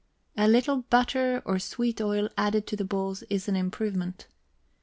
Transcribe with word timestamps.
A 0.35 0.47
little 0.47 0.77
butter 0.77 1.43
or 1.45 1.59
sweet 1.59 2.01
oil 2.01 2.27
added 2.35 2.65
to 2.65 2.75
the 2.75 2.83
balls 2.83 3.21
is 3.29 3.47
an 3.47 3.55
improvement. 3.55 4.25